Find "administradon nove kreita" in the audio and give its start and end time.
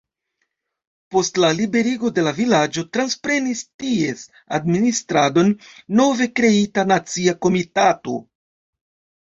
4.59-6.89